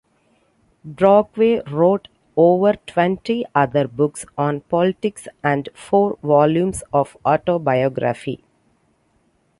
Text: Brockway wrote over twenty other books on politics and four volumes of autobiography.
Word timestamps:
Brockway 0.83 1.61
wrote 1.69 2.07
over 2.35 2.73
twenty 2.87 3.45
other 3.53 3.87
books 3.87 4.25
on 4.35 4.61
politics 4.61 5.27
and 5.43 5.69
four 5.75 6.17
volumes 6.23 6.81
of 6.91 7.15
autobiography. 7.23 8.43